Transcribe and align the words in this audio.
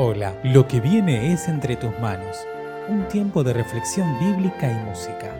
Hola, 0.00 0.40
lo 0.44 0.68
que 0.68 0.80
viene 0.80 1.32
es 1.32 1.48
entre 1.48 1.74
tus 1.74 1.90
manos, 1.98 2.36
un 2.88 3.08
tiempo 3.08 3.42
de 3.42 3.52
reflexión 3.52 4.16
bíblica 4.20 4.70
y 4.70 4.88
música. 4.88 5.34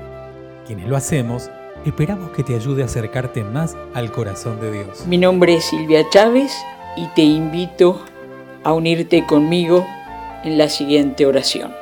Quienes 0.67 0.89
lo 0.89 0.97
hacemos, 0.97 1.49
esperamos 1.85 2.31
que 2.31 2.43
te 2.43 2.57
ayude 2.57 2.83
a 2.83 2.87
acercarte 2.87 3.45
más 3.45 3.77
al 3.95 4.11
corazón 4.11 4.61
de 4.61 4.73
Dios. 4.73 5.07
Mi 5.07 5.17
nombre 5.17 5.55
es 5.55 5.65
Silvia 5.67 6.11
Chávez 6.11 6.53
y 6.97 7.07
te 7.15 7.23
invito 7.23 8.05
a 8.65 8.73
unirte 8.73 9.25
conmigo 9.27 9.87
en 10.43 10.59
la 10.59 10.69
siguiente 10.69 11.25
oración. 11.25 11.73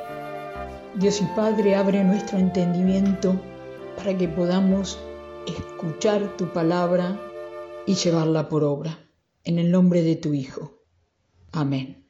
Dios 0.96 1.22
y 1.22 1.24
Padre, 1.34 1.77
abre 1.77 2.04
nuestro 2.04 2.36
entendimiento 2.36 3.40
para 3.96 4.18
que 4.18 4.29
podamos 4.29 5.00
escuchar 5.46 6.36
tu 6.36 6.52
palabra 6.52 7.18
y 7.86 7.95
llevarla 7.95 8.50
por 8.50 8.64
obra. 8.64 8.99
En 9.44 9.58
el 9.58 9.71
nombre 9.71 10.02
de 10.02 10.16
tu 10.16 10.35
Hijo. 10.35 10.74
Amén 11.52 12.05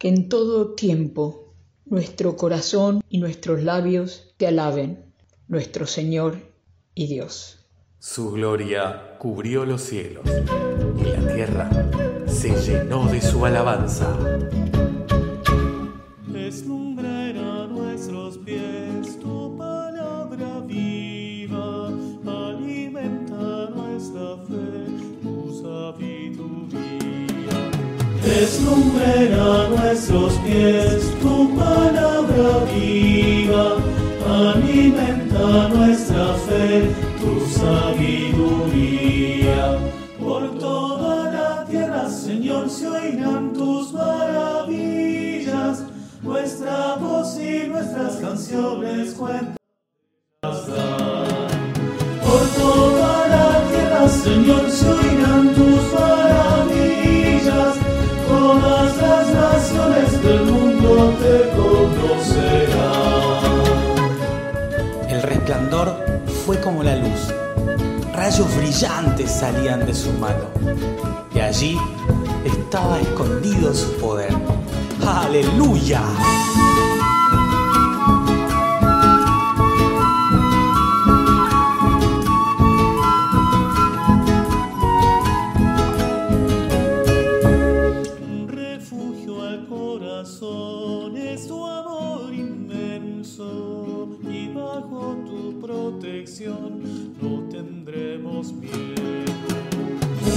que 0.00 0.08
en 0.08 0.30
todo 0.30 0.72
tiempo 0.72 1.52
nuestro 1.84 2.34
corazón 2.34 3.02
y 3.10 3.18
nuestros 3.18 3.62
labios 3.62 4.32
te 4.38 4.46
alaben, 4.46 5.12
nuestro 5.46 5.86
Señor 5.86 6.38
y 6.94 7.06
Dios. 7.06 7.66
Su 7.98 8.30
gloria 8.30 9.18
cubrió 9.18 9.66
los 9.66 9.82
cielos 9.82 10.24
y 10.26 11.04
la 11.04 11.34
tierra 11.34 11.70
se 12.26 12.48
llenó 12.62 13.12
de 13.12 13.20
su 13.20 13.44
alabanza. 13.44 14.16
Deslumbra 28.30 29.68
nuestros 29.68 30.34
pies 30.44 31.12
tu 31.20 31.50
palabra 31.56 32.64
viva, 32.72 33.76
alimenta 34.24 35.68
nuestra 35.68 36.34
fe, 36.46 36.90
tu 37.20 37.40
sabiduría. 37.58 38.80
Por 40.20 40.42
toda 40.60 41.32
la 41.32 41.64
tierra, 41.64 42.08
Señor, 42.08 42.70
se 42.70 42.86
oirán 42.86 43.52
tus 43.52 43.92
maravillas, 43.92 45.82
nuestra 46.22 46.96
voz 46.96 47.36
y 47.36 47.66
nuestras 47.66 48.14
canciones 48.16 49.14
cuentan. 49.14 49.56
Por 52.22 52.42
toda 52.56 53.28
la 53.28 53.60
tierra, 53.70 54.08
Señor, 54.08 54.70
se 54.70 54.88
oirán 54.88 55.09
fue 66.50 66.60
como 66.60 66.82
la 66.82 66.96
luz. 66.96 67.32
Rayos 68.12 68.56
brillantes 68.56 69.30
salían 69.30 69.86
de 69.86 69.94
su 69.94 70.10
mano. 70.14 70.46
Y 71.32 71.38
allí 71.38 71.78
estaba 72.44 72.98
escondido 72.98 73.72
su 73.72 73.92
poder. 73.98 74.34
¡Aleluya! 75.06 76.02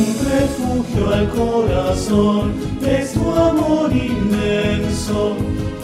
Un 0.04 0.16
refugio 0.30 1.14
al 1.14 1.30
corazón 1.30 2.54
es 2.86 3.14
tu 3.14 3.32
amor 3.32 3.90
inmenso 3.94 5.38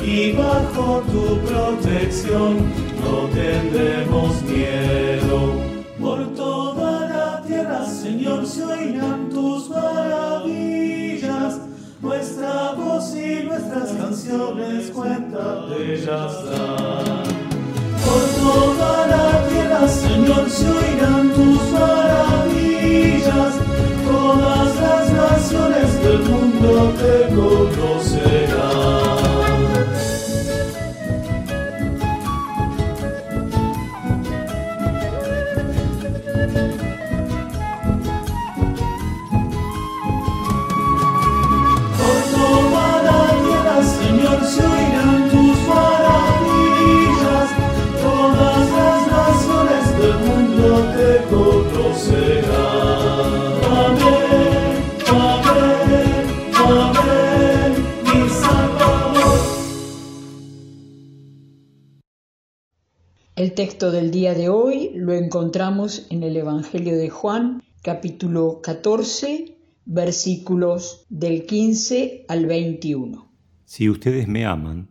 y 0.03 0.34
bajo 0.34 1.02
tu 1.09 1.38
protección 1.47 2.58
no 3.02 3.29
tendremos 3.34 4.41
miedo. 4.44 5.62
Por 6.02 6.34
toda 6.34 7.08
la 7.08 7.41
tierra, 7.44 7.85
Señor, 7.85 8.46
se 8.46 8.66
oirán 8.66 9.29
tus 9.29 9.69
maravillas. 9.69 11.62
Nuestra 12.02 12.74
voz 12.74 13.16
y 13.16 13.44
nuestras 13.46 13.94
canciones 13.94 14.91
cuenta 14.91 15.66
de 15.68 15.94
ellas. 15.94 16.34
Por 18.06 18.22
toda 18.44 19.08
la 19.08 19.47
tierra, 19.47 19.88
Señor, 19.88 20.50
se 20.50 20.78
El 63.39 63.53
texto 63.53 63.91
del 63.91 64.11
día 64.11 64.33
de 64.33 64.49
hoy 64.49 64.91
lo 64.95 65.13
encontramos 65.13 66.07
en 66.09 66.23
el 66.23 66.35
Evangelio 66.35 66.97
de 66.97 67.09
Juan, 67.09 67.63
capítulo 67.81 68.59
14, 68.61 69.57
versículos 69.85 71.05
del 71.07 71.45
15 71.45 72.25
al 72.27 72.45
21. 72.45 73.31
Si 73.63 73.89
ustedes 73.89 74.27
me 74.27 74.45
aman, 74.45 74.89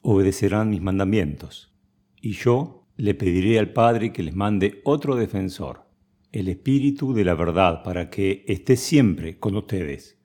obedecerán 0.00 0.70
mis 0.70 0.80
mandamientos. 0.80 1.74
Y 2.22 2.32
yo 2.32 2.86
le 2.96 3.14
pediré 3.14 3.58
al 3.58 3.74
Padre 3.74 4.14
que 4.14 4.22
les 4.22 4.34
mande 4.34 4.80
otro 4.84 5.14
defensor, 5.14 5.89
el 6.32 6.48
Espíritu 6.48 7.12
de 7.12 7.24
la 7.24 7.34
verdad, 7.34 7.82
para 7.82 8.10
que 8.10 8.44
esté 8.46 8.76
siempre 8.76 9.38
con 9.38 9.56
ustedes. 9.56 10.18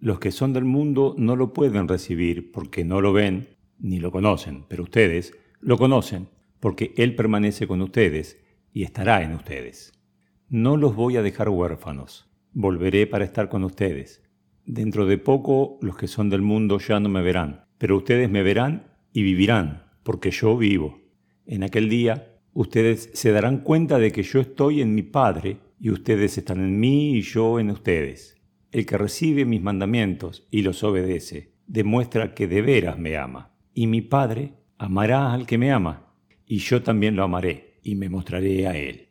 Los 0.00 0.18
que 0.18 0.32
son 0.32 0.52
del 0.52 0.64
mundo 0.64 1.14
no 1.16 1.36
lo 1.36 1.52
pueden 1.52 1.86
recibir 1.86 2.50
porque 2.50 2.84
no 2.84 3.00
lo 3.00 3.12
ven 3.12 3.48
ni 3.78 4.00
lo 4.00 4.10
conocen, 4.10 4.64
pero 4.68 4.82
ustedes 4.82 5.32
lo 5.60 5.78
conocen 5.78 6.28
porque 6.58 6.92
Él 6.96 7.14
permanece 7.14 7.66
con 7.66 7.80
ustedes 7.82 8.40
y 8.72 8.82
estará 8.82 9.22
en 9.22 9.34
ustedes. 9.34 9.92
No 10.48 10.76
los 10.76 10.96
voy 10.96 11.16
a 11.16 11.22
dejar 11.22 11.48
huérfanos, 11.48 12.28
volveré 12.52 13.06
para 13.06 13.24
estar 13.24 13.48
con 13.48 13.62
ustedes. 13.64 14.22
Dentro 14.64 15.06
de 15.06 15.18
poco 15.18 15.78
los 15.80 15.96
que 15.96 16.08
son 16.08 16.30
del 16.30 16.42
mundo 16.42 16.78
ya 16.78 17.00
no 17.00 17.08
me 17.08 17.22
verán, 17.22 17.66
pero 17.78 17.96
ustedes 17.96 18.30
me 18.30 18.42
verán 18.42 18.92
y 19.12 19.22
vivirán, 19.22 19.84
porque 20.02 20.30
yo 20.30 20.56
vivo. 20.56 21.00
En 21.46 21.62
aquel 21.62 21.88
día 21.88 22.31
ustedes 22.52 23.10
se 23.12 23.32
darán 23.32 23.58
cuenta 23.58 23.98
de 23.98 24.12
que 24.12 24.22
yo 24.22 24.40
estoy 24.40 24.80
en 24.80 24.94
mi 24.94 25.02
Padre 25.02 25.58
y 25.80 25.90
ustedes 25.90 26.38
están 26.38 26.60
en 26.60 26.78
mí 26.78 27.16
y 27.16 27.22
yo 27.22 27.58
en 27.58 27.70
ustedes. 27.70 28.36
El 28.70 28.86
que 28.86 28.98
recibe 28.98 29.44
mis 29.44 29.62
mandamientos 29.62 30.46
y 30.50 30.62
los 30.62 30.82
obedece, 30.82 31.52
demuestra 31.66 32.34
que 32.34 32.46
de 32.46 32.62
veras 32.62 32.98
me 32.98 33.16
ama. 33.16 33.54
Y 33.74 33.86
mi 33.86 34.00
Padre 34.00 34.54
amará 34.78 35.32
al 35.32 35.46
que 35.46 35.58
me 35.58 35.72
ama, 35.72 36.14
y 36.46 36.58
yo 36.58 36.82
también 36.82 37.16
lo 37.16 37.22
amaré 37.22 37.80
y 37.82 37.94
me 37.94 38.08
mostraré 38.08 38.66
a 38.66 38.76
él. 38.76 39.08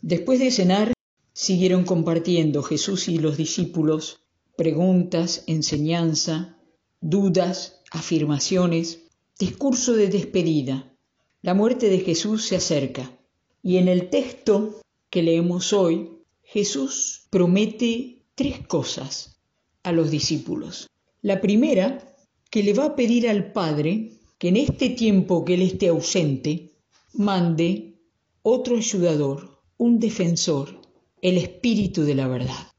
Después 0.00 0.38
de 0.38 0.50
cenar, 0.50 0.92
siguieron 1.32 1.84
compartiendo 1.84 2.62
Jesús 2.62 3.08
y 3.08 3.18
los 3.18 3.36
discípulos 3.36 4.24
preguntas, 4.56 5.44
enseñanza, 5.46 6.58
dudas, 7.00 7.82
afirmaciones, 7.92 9.08
discurso 9.38 9.94
de 9.94 10.08
despedida. 10.08 10.92
La 11.40 11.54
muerte 11.54 11.88
de 11.88 12.00
Jesús 12.00 12.46
se 12.46 12.56
acerca 12.56 13.16
y 13.62 13.76
en 13.76 13.86
el 13.86 14.10
texto 14.10 14.80
que 15.08 15.22
leemos 15.22 15.72
hoy, 15.72 16.10
Jesús 16.42 17.28
promete 17.30 18.24
tres 18.34 18.66
cosas 18.66 19.40
a 19.84 19.92
los 19.92 20.10
discípulos. 20.10 20.88
La 21.22 21.40
primera, 21.40 22.16
que 22.50 22.64
le 22.64 22.74
va 22.74 22.86
a 22.86 22.96
pedir 22.96 23.28
al 23.28 23.52
Padre 23.52 24.14
que 24.38 24.48
en 24.48 24.56
este 24.56 24.90
tiempo 24.90 25.44
que 25.44 25.54
Él 25.54 25.62
esté 25.62 25.88
ausente, 25.88 26.72
mande 27.12 28.00
otro 28.42 28.76
ayudador, 28.76 29.60
un 29.76 30.00
defensor, 30.00 30.80
el 31.22 31.38
Espíritu 31.38 32.02
de 32.02 32.16
la 32.16 32.26
verdad. 32.26 32.72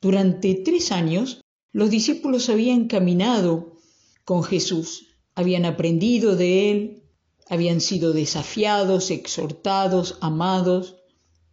Durante 0.00 0.54
tres 0.54 0.90
años, 0.90 1.42
los 1.72 1.90
discípulos 1.90 2.48
habían 2.48 2.86
caminado 2.86 3.76
con 4.24 4.42
Jesús, 4.42 5.08
habían 5.34 5.66
aprendido 5.66 6.36
de 6.36 6.70
Él, 6.70 6.99
habían 7.50 7.80
sido 7.80 8.12
desafiados, 8.12 9.10
exhortados, 9.10 10.16
amados. 10.20 10.96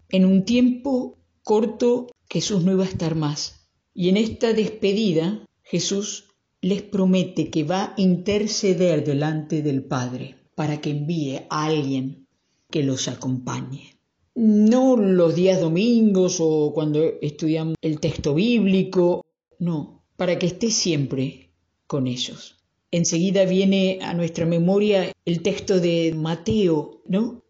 En 0.10 0.26
un 0.26 0.46
tiempo 0.46 1.18
corto 1.44 2.08
Jesús 2.30 2.64
no 2.64 2.72
iba 2.72 2.84
a 2.84 2.88
estar 2.88 3.16
más. 3.16 3.68
Y 3.94 4.10
en 4.10 4.18
esta 4.18 4.54
despedida 4.54 5.44
Jesús 5.64 6.26
les 6.62 6.84
promete 6.84 7.50
que 7.50 7.64
va 7.64 7.84
a 7.84 7.94
interceder 7.98 9.04
delante 9.04 9.64
del 9.64 9.84
Padre 9.84 10.36
para 10.54 10.80
que 10.82 10.92
envíe 10.92 11.42
a 11.50 11.66
alguien 11.66 12.28
que 12.70 12.84
los 12.84 13.08
acompañe. 13.08 13.98
No 14.36 14.98
los 14.98 15.34
días 15.34 15.60
domingos 15.60 16.38
o 16.40 16.74
cuando 16.76 17.02
estudiamos 17.22 17.76
el 17.82 18.00
texto 18.00 18.36
bíblico, 18.36 19.26
no, 19.58 20.04
para 20.16 20.38
que 20.38 20.46
esté 20.46 20.70
siempre 20.70 21.54
con 21.88 22.06
ellos. 22.06 22.57
Enseguida 22.92 23.46
viene 23.46 24.00
a 24.02 24.14
nuestra 24.14 24.46
memoria 24.46 25.12
el 25.26 25.42
texto 25.42 25.80
de 25.80 26.14
Mateo, 26.16 27.02
¿no? 27.06 27.44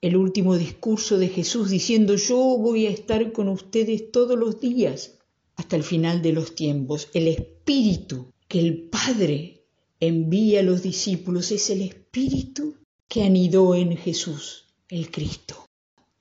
El 0.00 0.16
último 0.16 0.58
discurso 0.58 1.18
de 1.18 1.28
Jesús 1.28 1.70
diciendo, 1.70 2.16
yo 2.16 2.36
voy 2.36 2.86
a 2.86 2.90
estar 2.90 3.32
con 3.32 3.48
ustedes 3.48 4.10
todos 4.10 4.38
los 4.38 4.60
días 4.60 5.18
hasta 5.56 5.76
el 5.76 5.82
final 5.82 6.20
de 6.22 6.32
los 6.32 6.54
tiempos. 6.54 7.08
El 7.14 7.28
Espíritu 7.28 8.32
que 8.48 8.58
el 8.58 8.88
Padre 8.90 9.64
envía 10.00 10.60
a 10.60 10.64
los 10.64 10.82
discípulos 10.82 11.52
es 11.52 11.70
el 11.70 11.82
Espíritu 11.82 12.74
que 13.08 13.22
anidó 13.22 13.74
en 13.74 13.96
Jesús, 13.96 14.66
el 14.88 15.10
Cristo. 15.10 15.66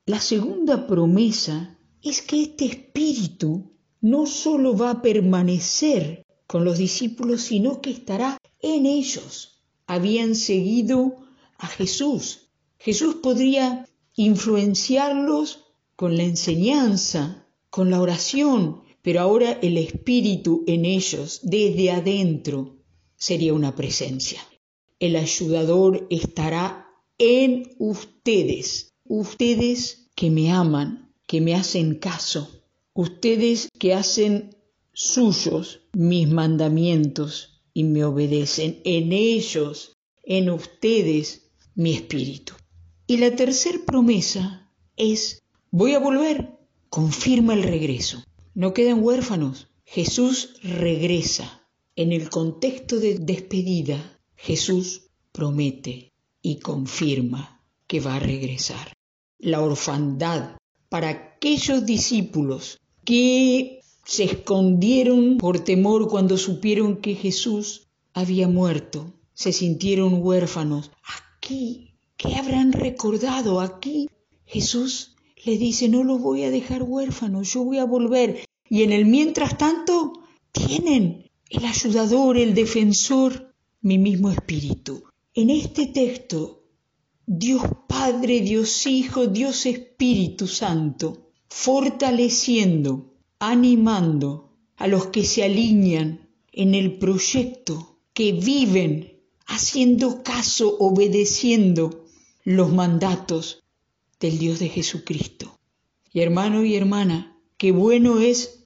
La 0.06 0.19
segunda 0.19 0.88
promesa 0.88 1.77
es 2.03 2.21
que 2.21 2.41
este 2.41 2.65
Espíritu 2.65 3.71
no 4.01 4.25
sólo 4.25 4.77
va 4.77 4.91
a 4.91 5.01
permanecer 5.01 6.24
con 6.47 6.65
los 6.65 6.77
discípulos, 6.77 7.41
sino 7.41 7.81
que 7.81 7.91
estará 7.91 8.38
en 8.61 8.85
ellos. 8.85 9.61
Habían 9.87 10.35
seguido 10.35 11.17
a 11.57 11.67
Jesús. 11.67 12.49
Jesús 12.79 13.15
podría 13.15 13.87
influenciarlos 14.15 15.65
con 15.95 16.17
la 16.17 16.23
enseñanza, 16.23 17.47
con 17.69 17.89
la 17.89 18.01
oración, 18.01 18.81
pero 19.01 19.21
ahora 19.21 19.51
el 19.61 19.77
Espíritu 19.77 20.63
en 20.67 20.85
ellos, 20.85 21.39
desde 21.43 21.91
adentro, 21.91 22.77
sería 23.15 23.53
una 23.53 23.75
presencia. 23.75 24.41
El 24.99 25.15
ayudador 25.15 26.07
estará 26.09 26.87
en 27.17 27.75
ustedes, 27.79 28.93
ustedes 29.05 30.09
que 30.15 30.29
me 30.29 30.51
aman, 30.51 31.13
que 31.27 31.41
me 31.41 31.55
hacen 31.55 31.95
caso, 31.95 32.49
ustedes 32.93 33.69
que 33.79 33.93
hacen 33.93 34.55
suyos 34.93 35.81
mis 35.93 36.27
mandamientos 36.27 37.60
y 37.73 37.83
me 37.83 38.03
obedecen, 38.03 38.81
en 38.83 39.13
ellos, 39.13 39.97
en 40.23 40.50
ustedes, 40.50 41.51
mi 41.75 41.94
espíritu. 41.94 42.53
Y 43.07 43.18
la 43.18 43.35
tercera 43.35 43.79
promesa 43.85 44.71
es, 44.95 45.44
voy 45.71 45.94
a 45.94 46.00
volver, 46.00 46.57
confirma 46.89 47.53
el 47.53 47.63
regreso. 47.63 48.23
No 48.53 48.73
quedan 48.73 49.03
huérfanos. 49.03 49.68
Jesús 49.85 50.56
regresa. 50.63 51.68
En 51.95 52.13
el 52.13 52.29
contexto 52.29 53.00
de 53.00 53.19
despedida, 53.19 54.19
Jesús 54.35 55.09
promete 55.31 56.13
y 56.41 56.59
confirma 56.59 57.62
que 57.88 58.00
va 58.00 58.15
a 58.15 58.19
regresar. 58.19 58.94
La 59.39 59.62
orfandad 59.62 60.56
para 60.88 61.09
aquellos 61.09 61.85
discípulos 61.85 62.79
que 63.03 63.80
se 64.11 64.25
escondieron 64.25 65.37
por 65.37 65.61
temor 65.61 66.09
cuando 66.09 66.37
supieron 66.37 66.97
que 66.97 67.15
Jesús 67.15 67.87
había 68.13 68.49
muerto, 68.49 69.13
se 69.33 69.53
sintieron 69.53 70.21
huérfanos. 70.21 70.91
Aquí, 71.17 71.93
¿qué 72.17 72.35
habrán 72.35 72.73
recordado? 72.73 73.61
Aquí 73.61 74.09
Jesús 74.43 75.15
le 75.45 75.57
dice, 75.57 75.87
no 75.87 76.03
los 76.03 76.19
voy 76.19 76.43
a 76.43 76.51
dejar 76.51 76.83
huérfanos, 76.83 77.53
yo 77.53 77.63
voy 77.63 77.77
a 77.77 77.85
volver. 77.85 78.45
Y 78.67 78.83
en 78.83 78.91
el 78.91 79.05
mientras 79.05 79.57
tanto, 79.57 80.11
tienen 80.51 81.31
el 81.49 81.63
ayudador, 81.63 82.37
el 82.37 82.53
defensor, 82.53 83.55
mi 83.79 83.97
mismo 83.97 84.29
espíritu. 84.29 85.05
En 85.33 85.49
este 85.49 85.87
texto, 85.87 86.65
Dios 87.25 87.63
Padre, 87.87 88.41
Dios 88.41 88.85
Hijo, 88.87 89.27
Dios 89.27 89.65
Espíritu 89.65 90.47
Santo, 90.47 91.31
fortaleciendo, 91.47 93.10
animando 93.41 94.51
a 94.77 94.85
los 94.85 95.07
que 95.07 95.25
se 95.25 95.43
alinean 95.43 96.29
en 96.51 96.75
el 96.75 96.99
proyecto, 96.99 97.97
que 98.13 98.33
viven 98.33 99.19
haciendo 99.47 100.21
caso, 100.21 100.77
obedeciendo 100.77 102.05
los 102.43 102.71
mandatos 102.71 103.63
del 104.19 104.38
Dios 104.38 104.59
de 104.59 104.69
Jesucristo. 104.69 105.57
Y 106.13 106.19
hermano 106.21 106.63
y 106.63 106.75
hermana, 106.75 107.35
qué 107.57 107.71
bueno 107.71 108.19
es 108.19 108.65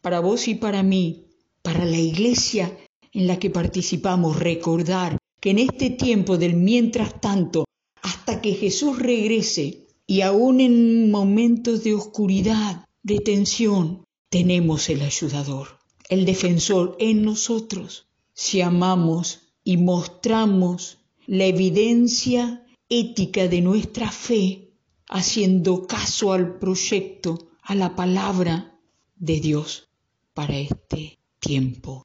para 0.00 0.20
vos 0.20 0.48
y 0.48 0.54
para 0.54 0.82
mí, 0.82 1.26
para 1.60 1.84
la 1.84 1.98
iglesia 1.98 2.74
en 3.12 3.26
la 3.26 3.38
que 3.38 3.50
participamos, 3.50 4.38
recordar 4.38 5.18
que 5.38 5.50
en 5.50 5.58
este 5.58 5.90
tiempo 5.90 6.38
del 6.38 6.54
mientras 6.54 7.20
tanto, 7.20 7.66
hasta 8.00 8.40
que 8.40 8.54
Jesús 8.54 8.98
regrese, 8.98 9.86
y 10.06 10.22
aún 10.22 10.60
en 10.60 11.10
momentos 11.10 11.84
de 11.84 11.92
oscuridad, 11.92 12.86
de 13.02 13.18
tensión, 13.18 14.04
tenemos 14.34 14.88
el 14.88 15.02
ayudador, 15.02 15.78
el 16.08 16.24
defensor 16.24 16.96
en 16.98 17.22
nosotros. 17.22 18.08
Si 18.32 18.62
amamos 18.62 19.42
y 19.62 19.76
mostramos 19.76 20.98
la 21.28 21.44
evidencia 21.44 22.66
ética 22.88 23.46
de 23.46 23.60
nuestra 23.60 24.10
fe, 24.10 24.72
haciendo 25.08 25.86
caso 25.86 26.32
al 26.32 26.58
proyecto, 26.58 27.46
a 27.62 27.76
la 27.76 27.94
palabra 27.94 28.76
de 29.14 29.38
Dios 29.38 29.86
para 30.32 30.58
este 30.58 31.20
tiempo, 31.38 32.04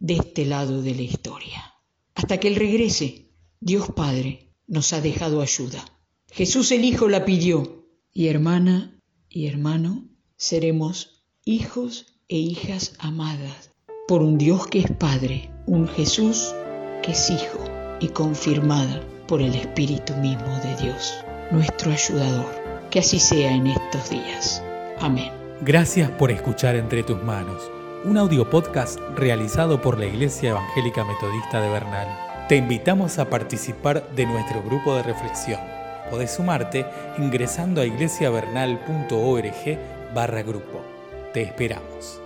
de 0.00 0.14
este 0.14 0.46
lado 0.46 0.82
de 0.82 0.96
la 0.96 1.02
historia. 1.02 1.74
Hasta 2.16 2.40
que 2.40 2.48
Él 2.48 2.56
regrese, 2.56 3.30
Dios 3.60 3.88
Padre 3.94 4.50
nos 4.66 4.92
ha 4.92 5.00
dejado 5.00 5.42
ayuda. 5.42 5.84
Jesús 6.32 6.72
el 6.72 6.84
Hijo 6.84 7.08
la 7.08 7.24
pidió 7.24 7.86
y 8.12 8.26
hermana 8.26 9.00
y 9.28 9.46
hermano, 9.46 10.08
seremos 10.36 11.17
hijos 11.48 12.04
e 12.28 12.36
hijas 12.36 12.92
amadas 12.98 13.70
por 14.06 14.20
un 14.20 14.36
Dios 14.36 14.66
que 14.66 14.80
es 14.80 14.90
Padre, 14.90 15.50
un 15.64 15.88
Jesús 15.88 16.54
que 17.02 17.12
es 17.12 17.30
Hijo 17.30 17.64
y 18.00 18.08
confirmada 18.08 19.00
por 19.26 19.40
el 19.40 19.54
Espíritu 19.54 20.12
mismo 20.16 20.58
de 20.62 20.76
Dios 20.76 21.24
nuestro 21.50 21.90
ayudador. 21.90 22.44
Que 22.90 22.98
así 22.98 23.18
sea 23.18 23.50
en 23.50 23.68
estos 23.68 24.10
días. 24.10 24.62
Amén. 25.00 25.32
Gracias 25.62 26.10
por 26.10 26.30
escuchar 26.30 26.76
Entre 26.76 27.02
tus 27.02 27.22
manos, 27.22 27.62
un 28.04 28.18
audio 28.18 28.50
podcast 28.50 29.00
realizado 29.16 29.80
por 29.80 29.98
la 29.98 30.04
Iglesia 30.04 30.50
Evangélica 30.50 31.02
Metodista 31.02 31.62
de 31.62 31.70
Bernal. 31.70 32.08
Te 32.50 32.56
invitamos 32.56 33.18
a 33.18 33.30
participar 33.30 34.06
de 34.14 34.26
nuestro 34.26 34.62
grupo 34.62 34.94
de 34.96 35.02
reflexión. 35.02 35.62
Podés 36.10 36.30
sumarte 36.30 36.84
ingresando 37.16 37.80
a 37.80 37.86
iglesiavernal.org 37.86 39.78
barra 40.14 40.42
grupo. 40.42 40.97
Te 41.32 41.42
esperamos. 41.42 42.22